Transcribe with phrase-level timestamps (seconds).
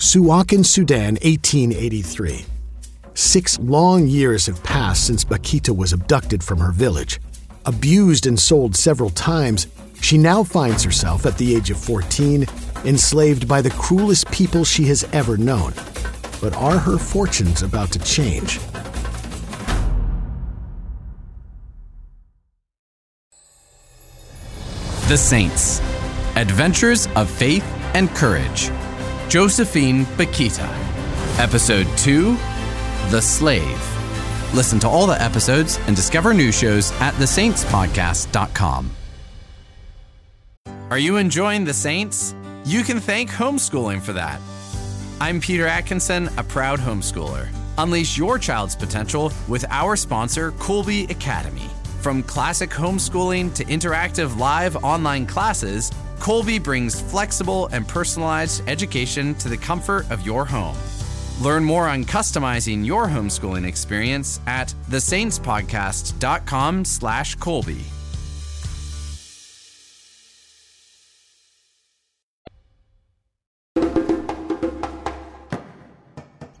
[0.00, 2.46] Suakin, Sudan, 1883.
[3.12, 7.20] Six long years have passed since Bakhita was abducted from her village.
[7.66, 9.66] Abused and sold several times,
[10.00, 12.46] she now finds herself at the age of 14
[12.86, 15.74] enslaved by the cruelest people she has ever known.
[16.40, 18.58] But are her fortunes about to change?
[25.08, 25.80] The Saints
[26.36, 28.70] Adventures of Faith and Courage.
[29.30, 30.68] Josephine Bakhita.
[31.38, 32.36] Episode 2
[33.10, 33.80] The Slave.
[34.52, 38.90] Listen to all the episodes and discover new shows at thesaintspodcast.com.
[40.90, 42.34] Are you enjoying The Saints?
[42.64, 44.40] You can thank homeschooling for that.
[45.20, 47.48] I'm Peter Atkinson, a proud homeschooler.
[47.78, 51.70] Unleash your child's potential with our sponsor, Colby Academy.
[52.00, 59.48] From classic homeschooling to interactive live online classes, Colby brings flexible and personalized education to
[59.48, 60.76] the comfort of your home.
[61.40, 67.84] Learn more on customizing your homeschooling experience at thesaintspodcast.com slash Colby.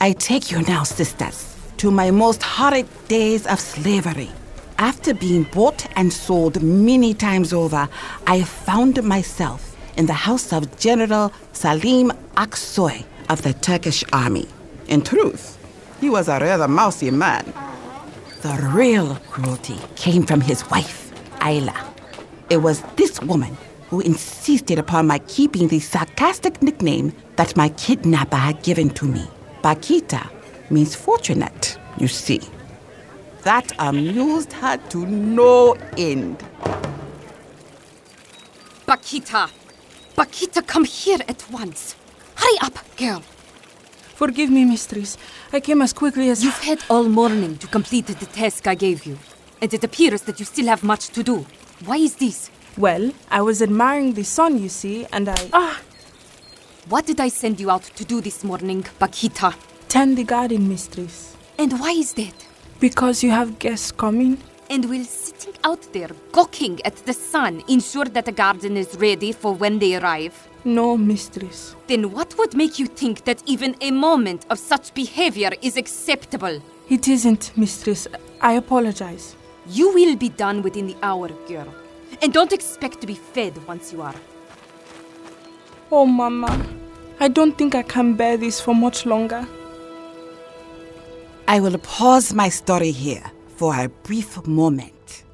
[0.00, 4.30] I take you now, sisters, to my most horrid days of slavery.
[4.82, 7.88] After being bought and sold many times over,
[8.26, 14.48] I found myself in the house of General Salim Aksoy of the Turkish army.
[14.88, 15.56] In truth,
[16.00, 17.44] he was a rather mousy man.
[18.40, 21.76] The real cruelty came from his wife, Ayla.
[22.50, 23.56] It was this woman
[23.88, 29.28] who insisted upon my keeping the sarcastic nickname that my kidnapper had given to me.
[29.62, 30.28] Bakhita
[30.70, 32.40] means fortunate, you see.
[33.42, 36.38] That amused her to no end.
[38.86, 39.50] Bakhita!
[40.16, 41.96] Bakhita, come here at once.
[42.36, 43.22] Hurry up, girl.
[44.14, 45.18] Forgive me, mistress.
[45.52, 46.44] I came as quickly as.
[46.44, 49.18] You've had all morning to complete the task I gave you,
[49.60, 51.44] and it appears that you still have much to do.
[51.84, 52.48] Why is this?
[52.76, 55.48] Well, I was admiring the sun, you see, and I.
[55.52, 55.80] Ah!
[56.88, 59.54] What did I send you out to do this morning, Bakhita?
[59.88, 61.36] Tend the garden, mistress.
[61.58, 62.41] And why is that?
[62.82, 64.38] Because you have guests coming?
[64.68, 69.30] And will sitting out there, gawking at the sun, ensure that the garden is ready
[69.30, 70.48] for when they arrive?
[70.64, 71.76] No, mistress.
[71.86, 76.60] Then what would make you think that even a moment of such behavior is acceptable?
[76.88, 78.08] It isn't, mistress.
[78.40, 79.36] I apologize.
[79.68, 81.72] You will be done within the hour, girl.
[82.20, 84.16] And don't expect to be fed once you are.
[85.92, 86.50] Oh, Mama.
[87.20, 89.46] I don't think I can bear this for much longer.
[91.48, 93.24] I will pause my story here
[93.56, 95.24] for a brief moment.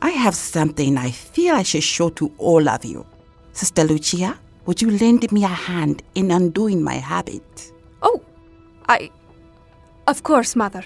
[0.00, 3.06] I have something I feel I should show to all of you.
[3.52, 7.72] Sister Lucia, would you lend me a hand in undoing my habit?
[8.02, 8.22] Oh,
[8.88, 9.10] I.
[10.06, 10.84] Of course, Mother.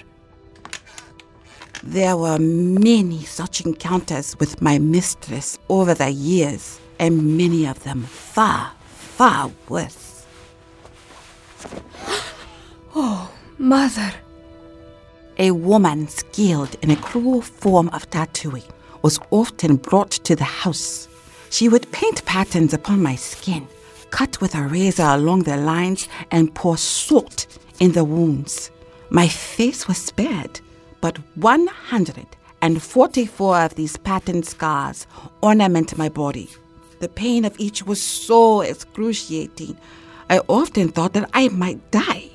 [1.83, 8.03] There were many such encounters with my mistress over the years, and many of them
[8.03, 10.25] far, far worse.
[12.95, 14.13] oh, Mother.
[15.39, 18.65] A woman skilled in a cruel form of tattooing
[19.01, 21.07] was often brought to the house.
[21.49, 23.67] She would paint patterns upon my skin,
[24.11, 27.47] cut with a razor along the lines, and pour salt
[27.79, 28.69] in the wounds.
[29.09, 30.61] My face was spared,
[31.01, 35.07] but 144 of these patterned scars
[35.41, 36.47] ornament my body.
[36.99, 39.77] The pain of each was so excruciating,
[40.29, 42.29] I often thought that I might die.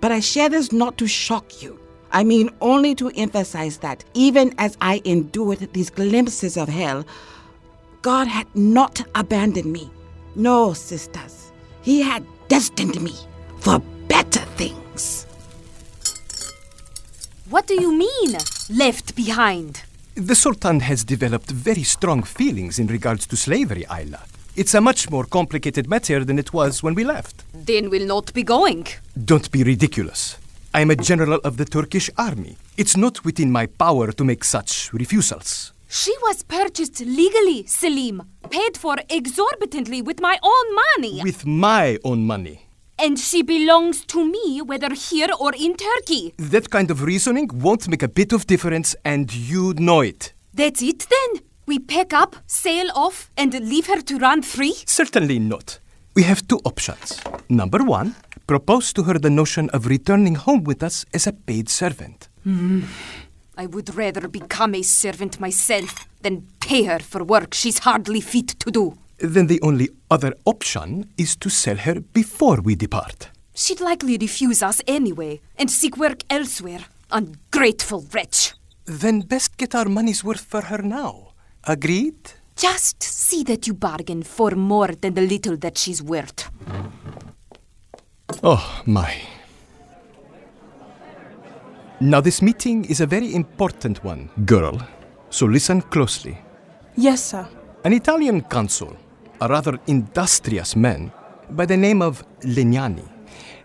[0.00, 1.80] But I share this not to shock you.
[2.12, 7.04] I mean only to emphasize that even as I endured these glimpses of hell,
[8.02, 9.90] God had not abandoned me.
[10.34, 11.52] No, sisters,
[11.82, 13.14] He had destined me
[13.58, 15.26] for better things.
[17.50, 18.36] What do you mean,
[18.70, 19.82] left behind?
[20.14, 24.20] The Sultan has developed very strong feelings in regards to slavery, Ayla.
[24.54, 27.44] It's a much more complicated matter than it was when we left.
[27.54, 28.86] Then we'll not be going.
[29.24, 30.36] Don't be ridiculous.
[30.74, 32.56] I am a general of the Turkish army.
[32.78, 35.74] It's not within my power to make such refusals.
[35.86, 38.22] She was purchased legally, Selim.
[38.48, 41.20] Paid for exorbitantly with my own money.
[41.22, 42.68] With my own money.
[42.98, 46.32] And she belongs to me, whether here or in Turkey.
[46.38, 50.32] That kind of reasoning won't make a bit of difference, and you know it.
[50.54, 51.42] That's it then?
[51.66, 54.76] We pack up, sail off, and leave her to run free?
[54.86, 55.80] Certainly not.
[56.14, 57.20] We have two options.
[57.50, 58.14] Number one,
[58.46, 62.28] propose to her the notion of returning home with us as a paid servant.
[62.46, 62.84] Mm.
[63.56, 68.48] I would rather become a servant myself than pay her for work she's hardly fit
[68.60, 68.94] to do.
[69.18, 73.28] Then the only other option is to sell her before we depart.
[73.54, 76.80] She'd likely refuse us anyway and seek work elsewhere.
[77.10, 78.54] Ungrateful wretch.
[78.86, 81.34] Then best get our money's worth for her now.
[81.64, 82.32] Agreed?
[82.56, 86.50] Just see that you bargain for more than the little that she's worth.
[88.42, 89.14] Oh, my.
[92.00, 94.80] Now, this meeting is a very important one, girl.
[95.30, 96.36] So listen closely.
[96.96, 97.46] Yes, sir.
[97.84, 98.96] An Italian consul,
[99.40, 101.12] a rather industrious man
[101.50, 103.08] by the name of Legnani,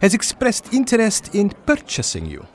[0.01, 2.45] has expressed interest in purchasing you.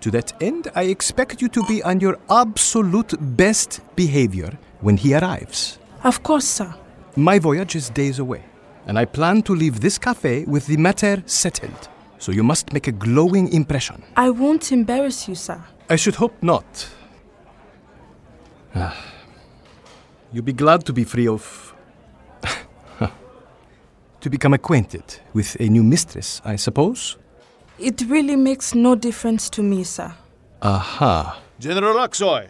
[0.00, 5.14] To that end, I expect you to be on your absolute best behavior when he
[5.14, 5.78] arrives.
[6.04, 6.74] Of course, sir.
[7.16, 8.44] My voyage is days away,
[8.86, 11.88] and I plan to leave this cafe with the matter settled.
[12.18, 14.02] So you must make a glowing impression.
[14.16, 15.62] I won't embarrass you, sir.
[15.90, 16.88] I should hope not.
[18.74, 18.96] Ah.
[20.32, 21.74] You'll be glad to be free of.
[24.20, 27.16] to become acquainted with a new mistress, I suppose?
[27.78, 30.12] It really makes no difference to me, sir.
[30.62, 31.40] Aha.
[31.58, 32.48] General Aksoy.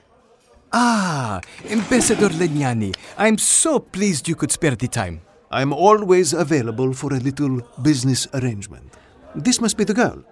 [0.73, 1.41] Ah,
[1.71, 2.95] Ambassador Legnani.
[3.19, 5.21] I'm so pleased you could spare the time.
[5.55, 8.93] I'm always available for a little business arrangement.
[9.37, 10.25] This must be the girl.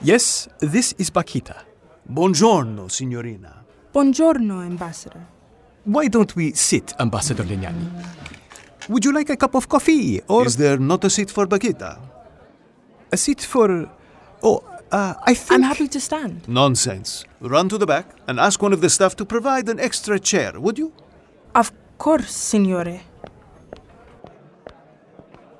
[0.00, 1.56] Yes, this is Bakhita.
[2.10, 3.64] Buongiorno, signorina.
[3.92, 5.20] Buongiorno, Ambassador.
[5.84, 7.86] Why don't we sit, Ambassador Legnani?
[8.88, 11.98] Would you like a cup of coffee or Is there not a seat for Bakhita?
[13.12, 13.90] a seat for.
[14.42, 15.52] Oh, uh, I think.
[15.52, 16.48] I'm happy to stand.
[16.48, 17.24] Nonsense.
[17.40, 20.58] Run to the back and ask one of the staff to provide an extra chair,
[20.58, 20.92] would you?
[21.54, 23.00] Of course, signore.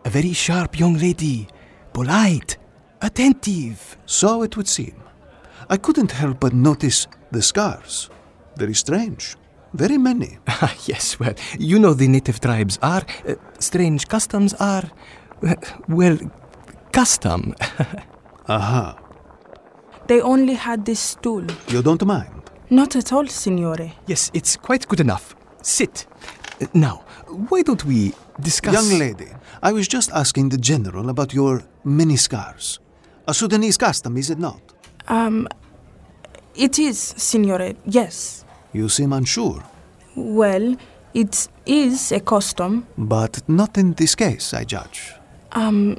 [0.04, 1.48] A very sharp young lady.
[1.92, 2.56] Polite.
[3.00, 3.96] Attentive.
[4.06, 4.94] So it would seem.
[5.68, 8.10] I couldn't help but notice the scars.
[8.56, 9.36] Very strange.
[9.74, 10.38] Very many.
[10.48, 13.02] Ah, yes, well, you know the native tribes are.
[13.26, 14.84] Uh, strange customs are.
[15.46, 15.54] uh,
[15.88, 16.18] well,
[16.92, 17.54] custom.
[18.48, 18.98] Aha.
[20.08, 21.44] They only had this stool.
[21.68, 22.50] You don't mind?
[22.70, 23.92] Not at all, signore.
[24.06, 25.34] yes, it's quite good enough.
[25.62, 26.06] Sit.
[26.60, 27.04] Uh, now,
[27.48, 28.74] why don't we discuss.
[28.74, 29.28] Young lady,
[29.62, 32.80] I was just asking the general about your many scars.
[33.26, 34.60] A Sudanese custom, is it not?
[35.08, 35.48] Um,
[36.54, 38.44] it is, signore, yes.
[38.72, 39.62] You seem unsure.
[40.16, 40.76] Well,
[41.14, 42.86] it is a custom.
[42.98, 45.14] But not in this case, I judge.
[45.52, 45.98] Um,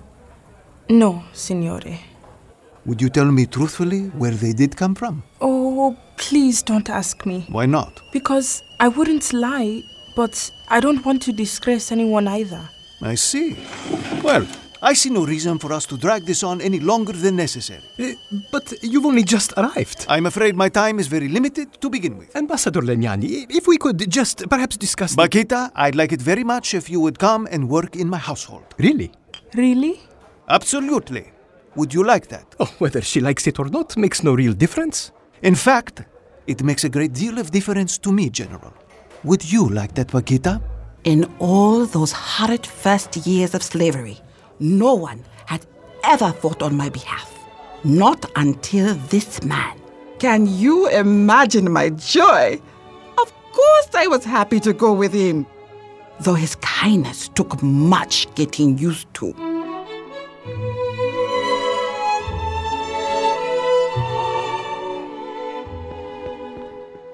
[0.89, 1.99] no, signore.
[2.85, 5.23] Would you tell me truthfully where they did come from?
[5.39, 7.45] Oh, please don't ask me.
[7.49, 8.01] Why not?
[8.11, 9.81] Because I wouldn't lie,
[10.15, 12.61] but I don't want to disgrace anyone either.
[13.01, 13.55] I see.
[14.23, 14.45] Well,
[14.81, 17.81] I see no reason for us to drag this on any longer than necessary.
[17.99, 18.13] Uh,
[18.51, 20.05] but you've only just arrived.
[20.09, 22.35] I'm afraid my time is very limited to begin with.
[22.35, 25.15] Ambassador Legnani, if we could just perhaps discuss.
[25.15, 28.17] the- Bakhita, I'd like it very much if you would come and work in my
[28.17, 28.65] household.
[28.77, 29.11] Really?
[29.55, 29.99] Really?
[30.49, 31.31] Absolutely.
[31.75, 32.45] Would you like that?
[32.59, 35.11] Oh, whether she likes it or not makes no real difference.
[35.41, 36.03] In fact,
[36.45, 38.73] it makes a great deal of difference to me, General.
[39.25, 40.61] Would you like that, Bakhita?
[41.05, 44.19] In all those horrid first years of slavery,
[44.59, 45.65] no one had
[46.03, 47.33] ever fought on my behalf.
[47.85, 49.79] Not until this man.
[50.19, 52.59] Can you imagine my joy?
[53.17, 55.45] Of course, I was happy to go with him,
[56.19, 59.31] though his kindness took much getting used to.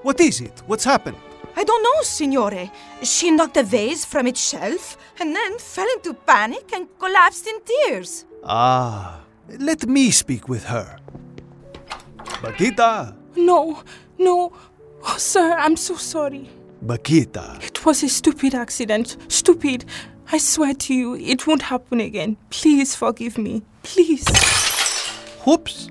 [0.02, 0.64] What is it?
[0.66, 1.18] What's happened?
[1.60, 2.72] I don't know, signore.
[3.04, 7.60] She knocked a vase from its shelf and then fell into panic and collapsed in
[7.66, 8.24] tears.
[8.46, 9.20] Ah,
[9.60, 10.98] let me speak with her.
[12.42, 13.14] Bakhita!
[13.36, 13.84] No,
[14.18, 14.54] no.
[15.04, 16.50] Oh, sir, I'm so sorry.
[16.86, 17.62] Bakhita.
[17.62, 19.18] It was a stupid accident.
[19.28, 19.84] Stupid.
[20.32, 22.38] I swear to you, it won't happen again.
[22.52, 23.64] Please forgive me.
[23.84, 24.26] Please.
[25.46, 25.90] Whoops.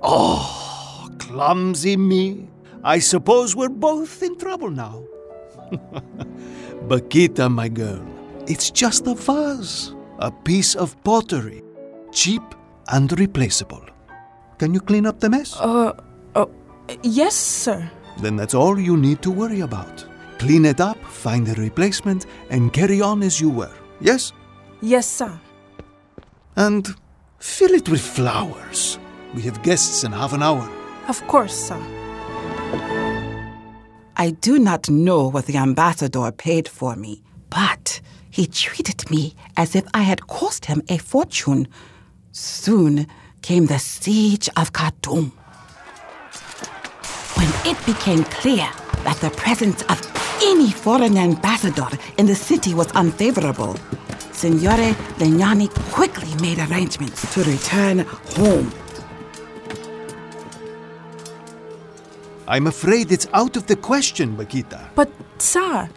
[0.00, 2.49] Oh, clumsy me.
[2.82, 5.04] I suppose we're both in trouble now.
[6.88, 8.02] Bakhita, my girl,
[8.46, 11.62] it's just a vase, a piece of pottery,
[12.10, 12.42] cheap
[12.88, 13.84] and replaceable.
[14.58, 15.56] Can you clean up the mess?
[15.60, 15.92] Uh,
[16.34, 16.46] uh,
[17.02, 17.90] yes, sir.
[18.18, 20.04] Then that's all you need to worry about.
[20.38, 23.72] Clean it up, find a replacement, and carry on as you were.
[24.00, 24.32] Yes?
[24.80, 25.38] Yes, sir.
[26.56, 26.88] And
[27.38, 28.98] fill it with flowers.
[29.34, 30.68] We have guests in half an hour.
[31.08, 31.99] Of course, sir.
[34.20, 39.74] I do not know what the ambassador paid for me, but he treated me as
[39.74, 41.66] if I had cost him a fortune.
[42.30, 43.06] Soon
[43.40, 45.32] came the siege of Khartoum.
[47.38, 48.68] When it became clear
[49.04, 49.98] that the presence of
[50.42, 53.72] any foreign ambassador in the city was unfavorable,
[54.32, 58.00] Signore Legnani quickly made arrangements to return
[58.36, 58.70] home.
[62.50, 64.80] I'm afraid it's out of the question, Bakhita.
[64.96, 65.88] But, sir,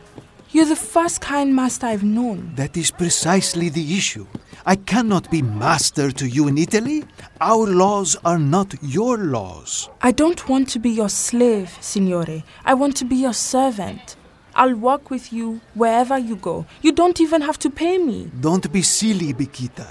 [0.51, 2.53] you're the first kind master I've known.
[2.53, 4.27] That is precisely the issue.
[4.63, 7.05] I cannot be master to you in Italy.
[7.41, 9.89] Our laws are not your laws.
[10.03, 12.43] I don't want to be your slave, signore.
[12.63, 14.15] I want to be your servant.
[14.53, 16.67] I'll work with you wherever you go.
[16.83, 18.29] You don't even have to pay me.
[18.41, 19.88] Don't be silly, Bikita.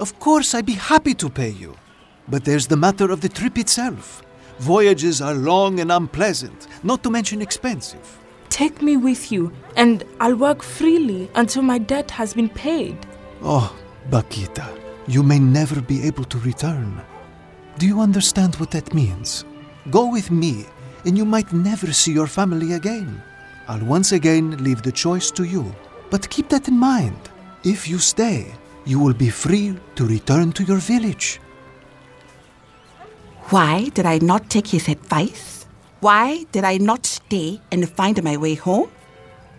[0.00, 1.76] Of course, I'd be happy to pay you.
[2.26, 4.22] But there's the matter of the trip itself.
[4.60, 8.18] Voyages are long and unpleasant, not to mention expensive.
[8.48, 12.96] Take me with you, and I'll work freely until my debt has been paid.
[13.42, 13.74] Oh,
[14.10, 14.66] Bakhita,
[15.06, 17.00] you may never be able to return.
[17.78, 19.44] Do you understand what that means?
[19.90, 20.66] Go with me,
[21.04, 23.22] and you might never see your family again.
[23.68, 25.72] I'll once again leave the choice to you.
[26.10, 27.18] But keep that in mind.
[27.64, 31.40] If you stay, you will be free to return to your village.
[33.50, 35.64] Why did I not take his advice?
[36.00, 38.90] Why did I not stay and find my way home?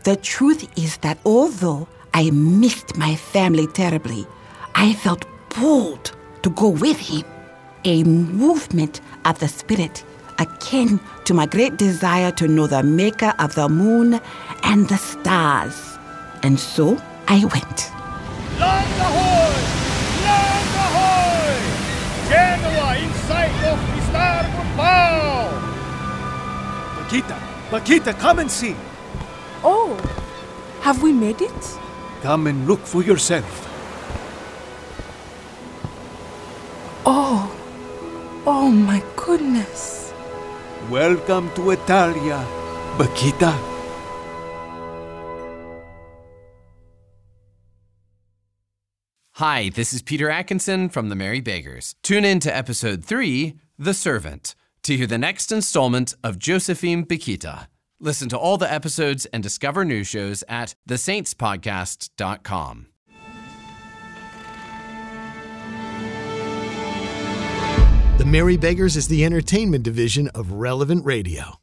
[0.03, 4.27] The truth is that although I missed my family terribly,
[4.75, 6.11] I felt pulled
[6.43, 7.23] to go with him.
[7.83, 10.03] A movement of the spirit
[10.37, 14.21] akin to my great desire to know the maker of the moon
[14.61, 15.97] and the stars.
[16.43, 17.98] And so I went.
[27.09, 27.39] Bakhita,
[27.71, 28.75] Bakhita, come and see.
[29.63, 29.97] Oh,
[30.81, 31.79] have we made it?
[32.21, 33.65] Come and look for yourself.
[37.07, 37.49] Oh,
[38.45, 40.13] oh my goodness.
[40.87, 42.45] Welcome to Italia,
[42.99, 43.57] Bakhita.
[49.31, 51.95] Hi, this is Peter Atkinson from the Merry Beggars.
[52.03, 57.67] Tune in to episode 3, The Servant, to hear the next installment of Josephine Bakhita.
[57.99, 62.85] Listen to all the episodes and discover new shows at thesaintspodcast.com.
[68.17, 71.59] The Merry Beggars is the entertainment division of Relevant Radio.